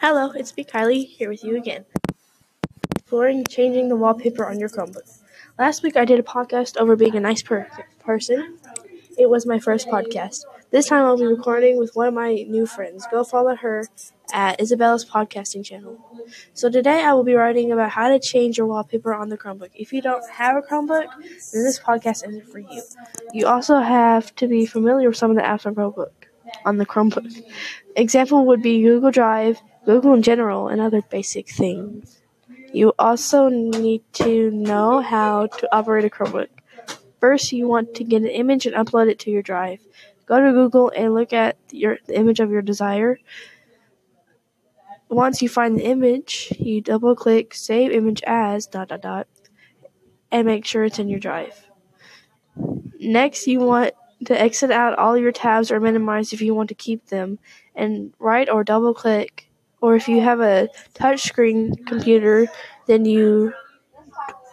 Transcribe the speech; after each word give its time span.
Hello, 0.00 0.30
it's 0.30 0.56
me, 0.56 0.64
Kylie, 0.64 1.06
here 1.06 1.28
with 1.28 1.44
you 1.44 1.56
again. 1.56 1.84
Exploring 2.96 3.44
changing 3.44 3.88
the 3.88 3.96
wallpaper 3.96 4.46
on 4.46 4.58
your 4.58 4.68
Chromebook. 4.68 5.20
Last 5.58 5.82
week 5.82 5.96
I 5.96 6.04
did 6.04 6.18
a 6.18 6.22
podcast 6.22 6.76
over 6.78 6.96
being 6.96 7.16
a 7.16 7.20
nice 7.20 7.42
per- 7.42 7.68
person. 7.98 8.58
It 9.18 9.28
was 9.28 9.44
my 9.44 9.58
first 9.58 9.88
podcast. 9.88 10.44
This 10.70 10.86
time 10.86 11.04
I'll 11.04 11.18
be 11.18 11.26
recording 11.26 11.76
with 11.76 11.94
one 11.94 12.06
of 12.08 12.14
my 12.14 12.32
new 12.48 12.64
friends. 12.64 13.06
Go 13.10 13.24
follow 13.24 13.56
her 13.56 13.88
at 14.32 14.60
Isabella's 14.60 15.04
podcasting 15.04 15.64
channel. 15.64 15.98
So 16.54 16.70
today 16.70 17.02
I 17.02 17.12
will 17.12 17.24
be 17.24 17.34
writing 17.34 17.72
about 17.72 17.90
how 17.90 18.08
to 18.08 18.18
change 18.18 18.56
your 18.56 18.68
wallpaper 18.68 19.12
on 19.12 19.28
the 19.28 19.36
Chromebook. 19.36 19.70
If 19.74 19.92
you 19.92 20.00
don't 20.00 20.24
have 20.30 20.56
a 20.56 20.62
Chromebook, 20.62 21.08
then 21.52 21.64
this 21.64 21.78
podcast 21.80 22.26
isn't 22.26 22.48
for 22.48 22.60
you. 22.60 22.82
You 23.34 23.48
also 23.48 23.80
have 23.80 24.34
to 24.36 24.48
be 24.48 24.64
familiar 24.64 25.08
with 25.08 25.18
some 25.18 25.30
of 25.30 25.36
the 25.36 25.42
apps 25.42 25.66
on 25.66 25.74
Chromebook 25.74 26.19
on 26.64 26.78
the 26.78 26.86
Chromebook. 26.86 27.42
Example 27.96 28.46
would 28.46 28.62
be 28.62 28.82
Google 28.82 29.10
Drive, 29.10 29.60
Google 29.84 30.14
in 30.14 30.22
general, 30.22 30.68
and 30.68 30.80
other 30.80 31.02
basic 31.02 31.48
things. 31.48 32.20
You 32.72 32.92
also 32.98 33.48
need 33.48 34.02
to 34.14 34.50
know 34.50 35.00
how 35.00 35.46
to 35.46 35.74
operate 35.74 36.04
a 36.04 36.10
Chromebook. 36.10 36.48
First, 37.20 37.52
you 37.52 37.66
want 37.66 37.94
to 37.96 38.04
get 38.04 38.22
an 38.22 38.28
image 38.28 38.66
and 38.66 38.74
upload 38.74 39.10
it 39.10 39.18
to 39.20 39.30
your 39.30 39.42
drive. 39.42 39.80
Go 40.26 40.40
to 40.40 40.52
Google 40.52 40.92
and 40.94 41.12
look 41.12 41.32
at 41.32 41.56
your 41.70 41.98
the 42.06 42.16
image 42.16 42.38
of 42.40 42.50
your 42.50 42.62
desire. 42.62 43.18
Once 45.08 45.42
you 45.42 45.48
find 45.48 45.76
the 45.76 45.84
image, 45.84 46.52
you 46.58 46.80
double 46.80 47.16
click 47.16 47.52
save 47.52 47.90
image 47.90 48.22
as 48.26 48.66
dot 48.66 48.88
dot 48.88 49.02
dot 49.02 49.26
and 50.30 50.46
make 50.46 50.64
sure 50.64 50.84
it's 50.84 51.00
in 51.00 51.08
your 51.08 51.18
drive. 51.18 51.66
Next, 53.00 53.48
you 53.48 53.58
want 53.58 53.92
to 54.26 54.38
exit 54.38 54.70
out 54.70 54.98
all 54.98 55.16
your 55.16 55.32
tabs 55.32 55.70
or 55.70 55.80
minimize 55.80 56.32
if 56.32 56.40
you 56.40 56.54
want 56.54 56.68
to 56.68 56.74
keep 56.74 57.06
them 57.06 57.38
and 57.74 58.12
right 58.18 58.48
or 58.48 58.64
double 58.64 58.94
click 58.94 59.48
or 59.80 59.96
if 59.96 60.08
you 60.08 60.20
have 60.20 60.40
a 60.40 60.68
touchscreen 60.94 61.86
computer 61.86 62.46
then 62.86 63.04
you 63.04 63.52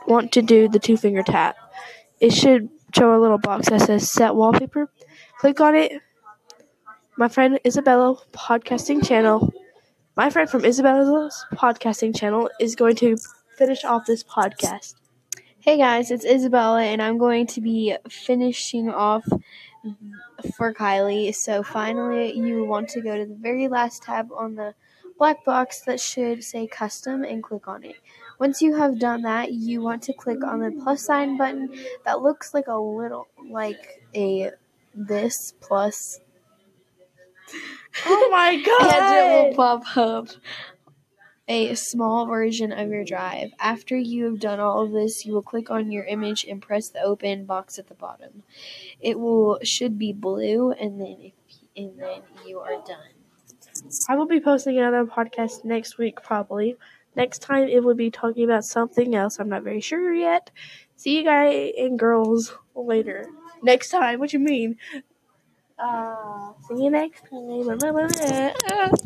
want 0.07 0.31
to 0.31 0.41
do 0.41 0.69
the 0.69 0.79
two 0.79 0.95
finger 0.95 1.21
tap. 1.23 1.57
It 2.19 2.31
should 2.31 2.69
show 2.95 3.15
a 3.15 3.19
little 3.19 3.37
box 3.37 3.69
that 3.69 3.81
says 3.81 4.09
set 4.11 4.35
wallpaper. 4.35 4.89
Click 5.39 5.59
on 5.59 5.75
it. 5.75 5.91
My 7.17 7.27
friend 7.27 7.59
isabella 7.65 8.15
podcasting 8.31 9.05
channel 9.05 9.51
my 10.15 10.31
friend 10.31 10.49
from 10.49 10.65
isabella's 10.65 11.45
podcasting 11.53 12.15
channel 12.17 12.49
is 12.59 12.75
going 12.75 12.95
to 12.95 13.17
finish 13.57 13.83
off 13.83 14.05
this 14.05 14.23
podcast 14.23 14.95
Hey 15.67 15.77
guys, 15.77 16.11
it's 16.11 16.23
Isabella, 16.23 16.81
and 16.81 17.01
I'm 17.01 17.17
going 17.17 17.45
to 17.47 17.59
be 17.59 17.93
finishing 18.09 18.89
off 18.89 19.25
for 20.55 20.73
Kylie. 20.73 21.35
So, 21.35 21.61
finally, 21.61 22.31
you 22.37 22.63
want 22.63 22.87
to 22.91 23.01
go 23.01 23.17
to 23.17 23.25
the 23.25 23.35
very 23.35 23.67
last 23.67 24.03
tab 24.03 24.29
on 24.31 24.55
the 24.55 24.75
black 25.17 25.43
box 25.43 25.81
that 25.81 25.99
should 25.99 26.41
say 26.41 26.67
custom 26.67 27.25
and 27.25 27.43
click 27.43 27.67
on 27.67 27.83
it. 27.83 27.97
Once 28.39 28.61
you 28.61 28.77
have 28.77 28.97
done 28.97 29.23
that, 29.23 29.51
you 29.51 29.81
want 29.81 30.03
to 30.03 30.13
click 30.13 30.41
on 30.41 30.61
the 30.61 30.71
plus 30.71 31.03
sign 31.03 31.35
button 31.35 31.69
that 32.05 32.21
looks 32.21 32.53
like 32.53 32.67
a 32.67 32.79
little 32.79 33.27
like 33.51 34.01
a 34.15 34.51
this 34.95 35.53
plus. 35.59 36.21
oh 38.05 38.29
my 38.31 38.55
god 38.55 38.93
and 38.93 39.15
it 39.15 39.49
will 39.49 39.53
pop 39.53 39.97
up 39.97 40.29
a 41.47 41.75
small 41.75 42.25
version 42.25 42.71
of 42.71 42.89
your 42.89 43.03
drive. 43.05 43.51
After 43.59 43.97
you 43.97 44.25
have 44.25 44.39
done 44.39 44.59
all 44.59 44.81
of 44.81 44.91
this, 44.91 45.25
you 45.25 45.33
will 45.33 45.41
click 45.41 45.69
on 45.69 45.91
your 45.91 46.03
image 46.05 46.45
and 46.45 46.61
press 46.61 46.89
the 46.89 47.01
open 47.01 47.45
box 47.45 47.79
at 47.79 47.87
the 47.87 47.93
bottom. 47.93 48.43
It 48.99 49.19
will 49.19 49.59
should 49.63 49.97
be 49.97 50.13
blue 50.13 50.71
and 50.71 50.99
then 50.99 51.17
if 51.21 51.33
and 51.75 51.99
then 51.99 52.21
you 52.45 52.59
are 52.59 52.81
done. 52.85 53.13
I 54.09 54.15
will 54.15 54.25
be 54.25 54.39
posting 54.39 54.77
another 54.77 55.05
podcast 55.05 55.63
next 55.63 55.97
week 55.97 56.21
probably. 56.23 56.75
Next 57.15 57.39
time 57.39 57.67
it 57.67 57.83
will 57.83 57.95
be 57.95 58.11
talking 58.11 58.43
about 58.43 58.65
something 58.65 59.15
else. 59.15 59.39
I'm 59.39 59.49
not 59.49 59.63
very 59.63 59.81
sure 59.81 60.13
yet. 60.13 60.51
See 60.95 61.17
you 61.17 61.23
guys 61.23 61.73
and 61.77 61.97
girls 61.97 62.53
later. 62.75 63.27
Next 63.61 63.89
time. 63.89 64.19
What 64.19 64.33
you 64.33 64.39
mean? 64.39 64.77
Uh, 65.79 66.53
see 66.67 66.83
you 66.83 66.89
next 66.89 67.23
time. 67.29 68.99